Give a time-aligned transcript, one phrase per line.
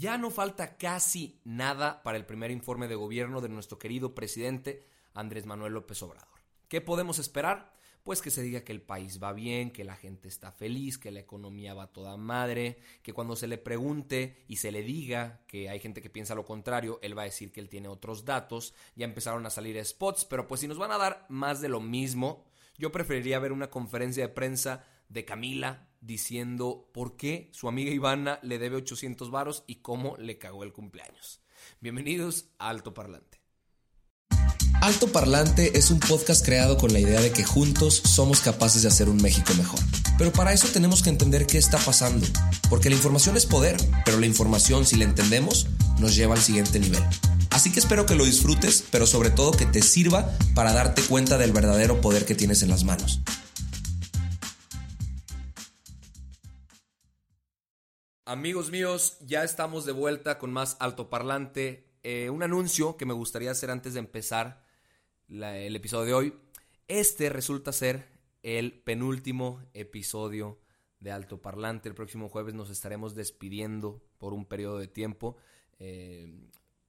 [0.00, 4.82] Ya no falta casi nada para el primer informe de gobierno de nuestro querido presidente
[5.12, 6.40] Andrés Manuel López Obrador.
[6.68, 7.74] ¿Qué podemos esperar?
[8.02, 11.10] Pues que se diga que el país va bien, que la gente está feliz, que
[11.10, 15.68] la economía va toda madre, que cuando se le pregunte y se le diga que
[15.68, 18.72] hay gente que piensa lo contrario, él va a decir que él tiene otros datos.
[18.96, 21.80] Ya empezaron a salir spots, pero pues si nos van a dar más de lo
[21.82, 22.46] mismo,
[22.78, 28.38] yo preferiría ver una conferencia de prensa de Camila diciendo por qué su amiga Ivana
[28.42, 31.40] le debe 800 varos y cómo le cagó el cumpleaños.
[31.80, 33.40] Bienvenidos a Alto Parlante.
[34.80, 38.88] Alto Parlante es un podcast creado con la idea de que juntos somos capaces de
[38.88, 39.78] hacer un México mejor.
[40.16, 42.26] Pero para eso tenemos que entender qué está pasando,
[42.70, 45.66] porque la información es poder, pero la información, si la entendemos,
[45.98, 47.02] nos lleva al siguiente nivel.
[47.50, 51.36] Así que espero que lo disfrutes, pero sobre todo que te sirva para darte cuenta
[51.36, 53.20] del verdadero poder que tienes en las manos.
[58.30, 61.90] Amigos míos, ya estamos de vuelta con más altoparlante.
[62.04, 64.64] Eh, un anuncio que me gustaría hacer antes de empezar
[65.28, 66.34] el episodio de hoy.
[66.86, 68.06] Este resulta ser
[68.44, 70.60] el penúltimo episodio
[71.00, 71.88] de altoparlante.
[71.88, 75.36] El próximo jueves nos estaremos despidiendo por un periodo de tiempo.
[75.80, 76.32] eh,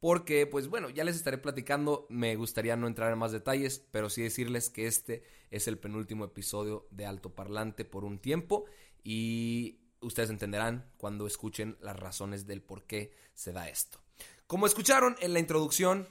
[0.00, 2.08] porque, pues bueno, ya les estaré platicando.
[2.10, 5.22] Me gustaría no entrar en más detalles, pero sí decirles que este
[5.52, 8.64] es el penúltimo episodio de altoparlante por un tiempo.
[9.04, 14.00] Y ustedes entenderán cuando escuchen las razones del por qué se da esto.
[14.46, 16.08] Como escucharon en la introducción,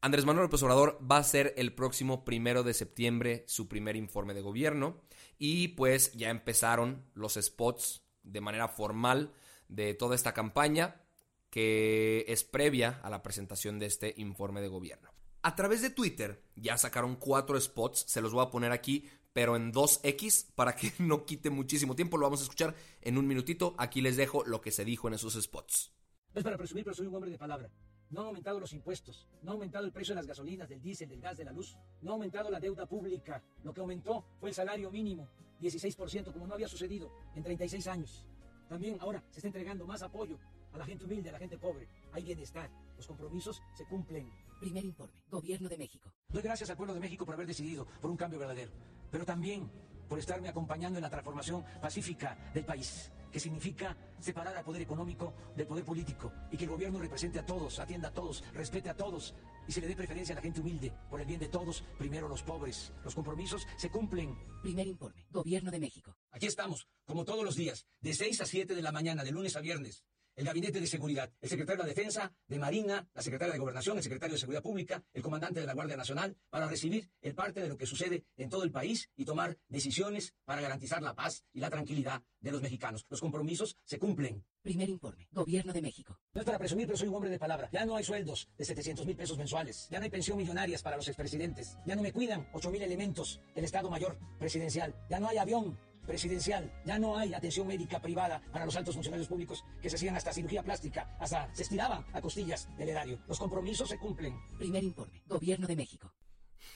[0.00, 4.40] Andrés Manuel López va a ser el próximo primero de septiembre su primer informe de
[4.40, 5.02] gobierno
[5.38, 9.32] y pues ya empezaron los spots de manera formal
[9.68, 11.02] de toda esta campaña
[11.50, 15.10] que es previa a la presentación de este informe de gobierno.
[15.42, 19.54] A través de Twitter ya sacaron cuatro spots, se los voy a poner aquí, pero
[19.54, 23.74] en 2X para que no quite muchísimo tiempo, lo vamos a escuchar en un minutito.
[23.76, 25.92] Aquí les dejo lo que se dijo en esos spots.
[26.32, 27.70] No es para presumir, pero soy un hombre de palabra.
[28.08, 31.10] No han aumentado los impuestos, no ha aumentado el precio de las gasolinas, del diésel,
[31.10, 33.42] del gas, de la luz, no ha aumentado la deuda pública.
[33.62, 35.28] Lo que aumentó fue el salario mínimo,
[35.60, 38.24] 16%, como no había sucedido en 36 años.
[38.70, 40.38] También ahora se está entregando más apoyo
[40.72, 41.86] a la gente humilde, a la gente pobre.
[42.16, 44.32] Hay bienestar, los compromisos se cumplen.
[44.58, 46.10] Primer informe, Gobierno de México.
[46.30, 48.72] Doy gracias al pueblo de México por haber decidido por un cambio verdadero,
[49.10, 49.70] pero también
[50.08, 55.34] por estarme acompañando en la transformación pacífica del país, que significa separar al poder económico
[55.54, 58.96] del poder político y que el gobierno represente a todos, atienda a todos, respete a
[58.96, 59.34] todos
[59.68, 60.94] y se le dé preferencia a la gente humilde.
[61.10, 62.94] Por el bien de todos, primero los pobres.
[63.04, 64.34] Los compromisos se cumplen.
[64.62, 66.16] Primer informe, Gobierno de México.
[66.30, 69.54] Aquí estamos, como todos los días, de 6 a 7 de la mañana, de lunes
[69.54, 70.02] a viernes.
[70.36, 73.96] El Gabinete de Seguridad, el secretario de la Defensa, de Marina, la secretaria de Gobernación,
[73.96, 77.62] el secretario de Seguridad Pública, el comandante de la Guardia Nacional, para recibir el parte
[77.62, 81.42] de lo que sucede en todo el país y tomar decisiones para garantizar la paz
[81.54, 83.06] y la tranquilidad de los mexicanos.
[83.08, 84.44] Los compromisos se cumplen.
[84.60, 86.20] Primer informe, Gobierno de México.
[86.34, 87.70] No es para presumir, pero soy un hombre de palabra.
[87.72, 89.88] Ya no hay sueldos de 700 mil pesos mensuales.
[89.90, 91.78] Ya no hay pensión millonarias para los expresidentes.
[91.86, 94.94] Ya no me cuidan 8 mil elementos del Estado Mayor Presidencial.
[95.08, 96.72] Ya no hay avión presidencial.
[96.84, 100.32] Ya no hay atención médica privada para los altos funcionarios públicos que se hacían hasta
[100.32, 103.20] cirugía plástica, hasta se estiraban a costillas del erario.
[103.26, 104.38] Los compromisos se cumplen.
[104.58, 106.12] Primer informe, Gobierno de México.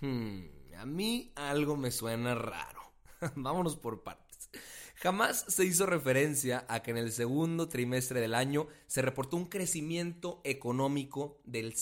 [0.00, 0.40] Hmm,
[0.76, 2.80] a mí algo me suena raro.
[3.36, 4.50] Vámonos por partes.
[4.96, 9.46] Jamás se hizo referencia a que en el segundo trimestre del año se reportó un
[9.46, 11.74] crecimiento económico del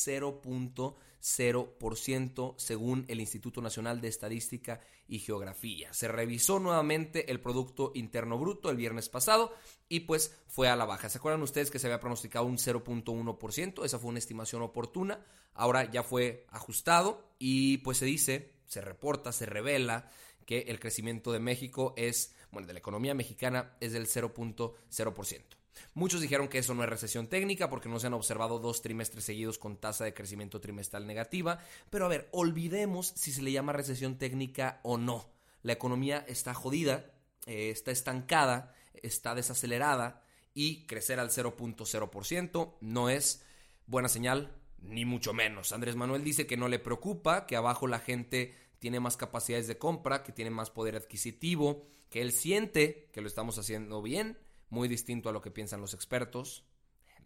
[1.21, 5.93] 0.0% según el Instituto Nacional de Estadística y Geografía.
[5.93, 9.55] Se revisó nuevamente el Producto Interno Bruto el viernes pasado
[9.89, 11.09] y pues fue a la baja.
[11.09, 13.85] ¿Se acuerdan ustedes que se había pronosticado un 0.1%?
[13.85, 15.25] Esa fue una estimación oportuna.
[15.55, 20.11] Ahora ya fue ajustado y pues se dice, se reporta, se revela
[20.47, 25.60] que el crecimiento de México es, bueno, de la economía mexicana es del 0.0%.
[25.95, 29.25] Muchos dijeron que eso no es recesión técnica porque no se han observado dos trimestres
[29.25, 31.59] seguidos con tasa de crecimiento trimestral negativa,
[31.91, 35.31] pero a ver, olvidemos si se le llama recesión técnica o no.
[35.63, 37.11] La economía está jodida,
[37.47, 40.23] eh, está estancada, está desacelerada
[40.55, 43.45] y crecer al 0.0% no es
[43.87, 44.53] buena señal,
[44.83, 45.73] ni mucho menos.
[45.73, 49.79] Andrés Manuel dice que no le preocupa, que abajo la gente tiene más capacidades de
[49.79, 54.39] compra, que tiene más poder adquisitivo, que él siente que lo estamos haciendo bien,
[54.71, 56.65] muy distinto a lo que piensan los expertos.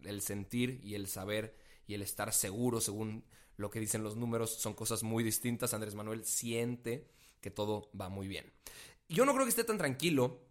[0.03, 1.55] El sentir y el saber
[1.87, 3.23] y el estar seguro según
[3.57, 5.73] lo que dicen los números son cosas muy distintas.
[5.73, 7.07] Andrés Manuel siente
[7.39, 8.51] que todo va muy bien.
[9.07, 10.41] Yo no creo que esté tan tranquilo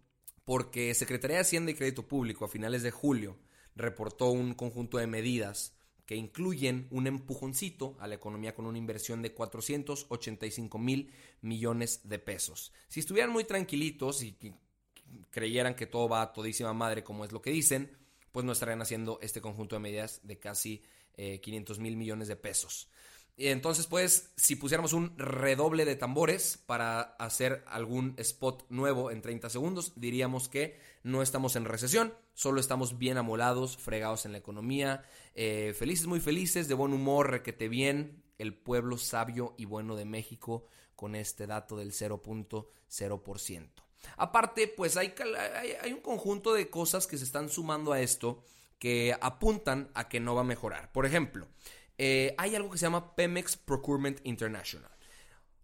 [0.45, 3.37] porque Secretaría de Hacienda y Crédito Público a finales de julio
[3.75, 5.75] reportó un conjunto de medidas
[6.05, 12.19] que incluyen un empujoncito a la economía con una inversión de 485 mil millones de
[12.19, 12.71] pesos.
[12.87, 14.37] Si estuvieran muy tranquilitos y
[15.29, 17.97] creyeran que todo va a todísima madre como es lo que dicen,
[18.31, 20.83] pues no estarían haciendo este conjunto de medidas de casi
[21.15, 22.89] 500 eh, mil millones de pesos.
[23.37, 29.49] Entonces, pues, si pusiéramos un redoble de tambores para hacer algún spot nuevo en 30
[29.49, 35.03] segundos, diríamos que no estamos en recesión, solo estamos bien amolados, fregados en la economía,
[35.33, 40.05] eh, felices, muy felices, de buen humor, requete bien, el pueblo sabio y bueno de
[40.05, 40.65] México
[40.95, 43.84] con este dato del 0.0%.
[44.17, 45.13] Aparte, pues hay,
[45.91, 48.43] un conjunto de cosas que se están sumando a esto
[48.79, 50.91] que apuntan a que no va a mejorar.
[50.91, 51.47] Por ejemplo,
[51.97, 54.91] eh, hay algo que se llama Pemex Procurement International.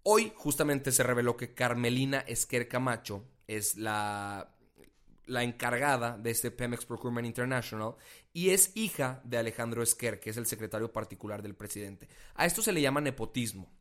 [0.04, 4.56] Hoy justamente se reveló que Carmelina Esquer Camacho es la,
[5.25, 7.95] la encargada de este Pemex Procurement International
[8.34, 12.07] y es hija de Alejandro Esquer, que es el secretario particular del presidente.
[12.36, 13.72] A esto se le llama nepotismo,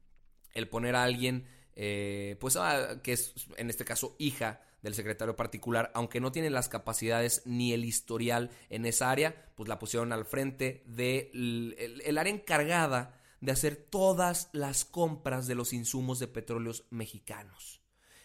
[0.53, 1.47] el poner a alguien,
[1.77, 6.51] eh, pues, ah, que es en este caso hija del secretario particular, aunque no tiene
[6.51, 12.03] las capacidades ni el historial en esa área, pues la pusieron al frente del de
[12.07, 17.81] el, área encargada de hacer todas las compras de los insumos de petróleos mexicanos.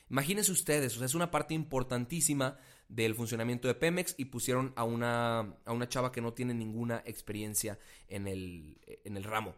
[0.10, 2.58] Imagínense ustedes, o sea, es una parte importantísima
[2.88, 7.02] del funcionamiento de Pemex y pusieron a una, a una chava que no tiene ninguna
[7.06, 9.56] experiencia en el, en el ramo.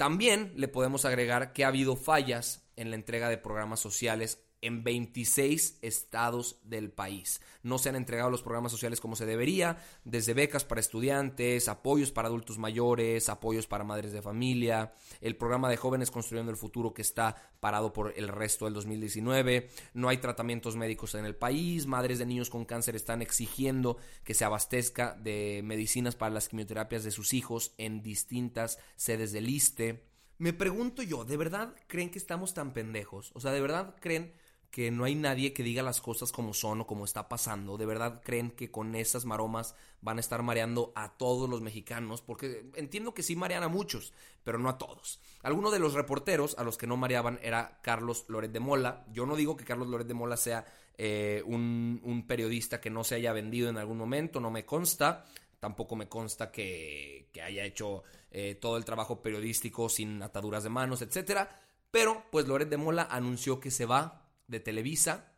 [0.00, 4.84] También le podemos agregar que ha habido fallas en la entrega de programas sociales en
[4.84, 7.40] 26 estados del país.
[7.62, 12.12] No se han entregado los programas sociales como se debería, desde becas para estudiantes, apoyos
[12.12, 16.92] para adultos mayores, apoyos para madres de familia, el programa de jóvenes construyendo el futuro
[16.94, 21.86] que está parado por el resto del 2019, no hay tratamientos médicos en el país,
[21.86, 27.04] madres de niños con cáncer están exigiendo que se abastezca de medicinas para las quimioterapias
[27.04, 30.04] de sus hijos en distintas sedes del ISTE.
[30.38, 33.30] Me pregunto yo, ¿de verdad creen que estamos tan pendejos?
[33.34, 34.32] O sea, ¿de verdad creen
[34.70, 37.76] que no hay nadie que diga las cosas como son o como está pasando.
[37.76, 42.22] De verdad creen que con esas maromas van a estar mareando a todos los mexicanos,
[42.22, 44.12] porque entiendo que sí marean a muchos,
[44.44, 45.20] pero no a todos.
[45.42, 49.04] Alguno de los reporteros a los que no mareaban era Carlos Loret de Mola.
[49.12, 50.64] Yo no digo que Carlos Loret de Mola sea
[50.96, 55.24] eh, un, periodista que no se haya vendido en algún momento, no me consta.
[55.58, 61.02] Tampoco me consta que, haya hecho eh, todo el trabajo periodístico sin ataduras de manos,
[61.02, 61.60] etcétera.
[61.90, 65.32] Pero, pues Loret de Mola anunció que se va de Televisa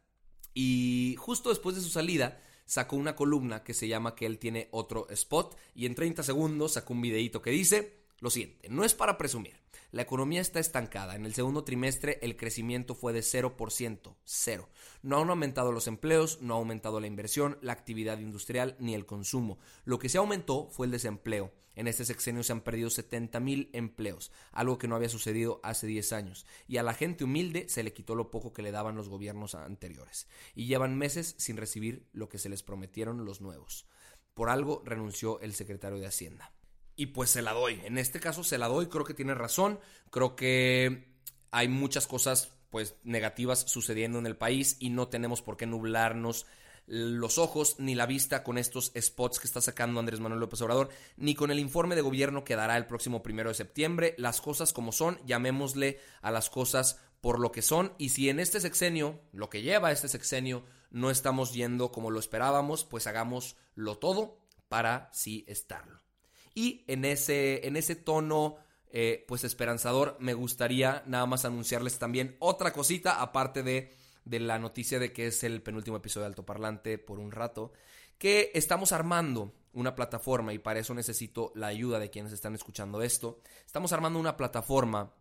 [0.54, 4.68] y justo después de su salida sacó una columna que se llama que él tiene
[4.72, 8.94] otro spot y en 30 segundos sacó un videito que dice lo siguiente, no es
[8.94, 9.62] para presumir,
[9.92, 11.16] la economía está estancada.
[11.16, 14.68] En el segundo trimestre el crecimiento fue de 0%, cero.
[15.02, 19.04] No han aumentado los empleos, no ha aumentado la inversión, la actividad industrial ni el
[19.04, 19.58] consumo.
[19.84, 21.52] Lo que se aumentó fue el desempleo.
[21.74, 25.86] En este sexenio se han perdido 70 mil empleos, algo que no había sucedido hace
[25.86, 26.46] 10 años.
[26.68, 29.54] Y a la gente humilde se le quitó lo poco que le daban los gobiernos
[29.54, 30.28] anteriores.
[30.54, 33.86] Y llevan meses sin recibir lo que se les prometieron los nuevos.
[34.34, 36.52] Por algo renunció el secretario de Hacienda
[36.96, 37.80] y pues se la doy.
[37.84, 39.80] En este caso se la doy, creo que tiene razón,
[40.10, 41.16] creo que
[41.50, 46.46] hay muchas cosas pues negativas sucediendo en el país y no tenemos por qué nublarnos
[46.86, 50.88] los ojos ni la vista con estos spots que está sacando Andrés Manuel López Obrador,
[51.16, 54.14] ni con el informe de gobierno que dará el próximo primero de septiembre.
[54.18, 57.94] Las cosas como son, llamémosle a las cosas por lo que son.
[57.98, 62.18] Y si en este sexenio, lo que lleva este sexenio, no estamos yendo como lo
[62.18, 66.02] esperábamos, pues hagámoslo todo para sí estarlo.
[66.54, 68.56] Y en ese, en ese tono,
[68.90, 74.58] eh, pues esperanzador, me gustaría nada más anunciarles también otra cosita, aparte de, de la
[74.58, 77.72] noticia de que es el penúltimo episodio de Alto Parlante por un rato,
[78.18, 83.02] que estamos armando una plataforma y para eso necesito la ayuda de quienes están escuchando
[83.02, 83.40] esto.
[83.66, 85.12] Estamos armando una plataforma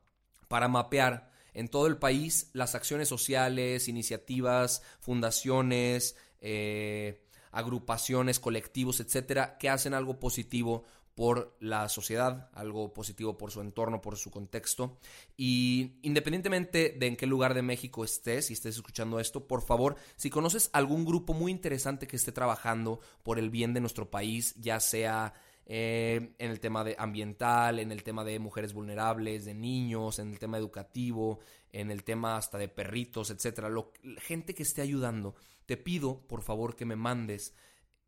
[0.47, 9.57] para mapear en todo el país las acciones sociales, iniciativas, fundaciones, eh, agrupaciones, colectivos, etcétera,
[9.57, 14.97] que hacen algo positivo por la sociedad, algo positivo por su entorno, por su contexto.
[15.37, 19.95] Y independientemente de en qué lugar de México estés, y estés escuchando esto, por favor,
[20.15, 24.55] si conoces algún grupo muy interesante que esté trabajando por el bien de nuestro país,
[24.59, 25.33] ya sea
[25.65, 30.31] eh, en el tema de ambiental, en el tema de mujeres vulnerables, de niños, en
[30.31, 31.39] el tema educativo,
[31.71, 33.69] en el tema hasta de perritos, etcétera,
[34.17, 37.53] gente que esté ayudando, te pido por favor que me mandes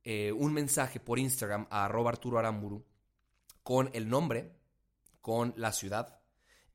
[0.03, 2.83] eh, un mensaje por Instagram a arroba Arturo Aramburu
[3.63, 4.55] con el nombre,
[5.21, 6.19] con la ciudad,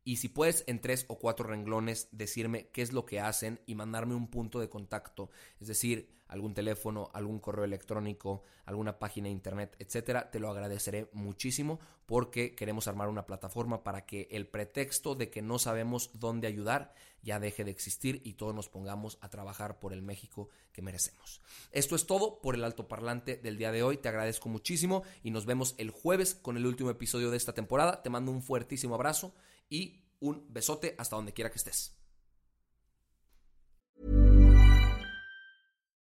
[0.05, 3.75] y si puedes en tres o cuatro renglones decirme qué es lo que hacen y
[3.75, 5.31] mandarme un punto de contacto,
[5.61, 11.09] es decir, algún teléfono, algún correo electrónico, alguna página de internet, etcétera, te lo agradeceré
[11.13, 16.47] muchísimo porque queremos armar una plataforma para que el pretexto de que no sabemos dónde
[16.47, 20.83] ayudar ya deje de existir y todos nos pongamos a trabajar por el México que
[20.83, 21.41] merecemos.
[21.73, 23.99] Esto es todo por el altoparlante del día de hoy.
[23.99, 28.03] Te agradezco muchísimo y nos vemos el jueves con el último episodio de esta temporada.
[28.03, 29.35] Te mando un fuertísimo abrazo
[29.69, 31.98] y un besote hasta donde quiera que estés.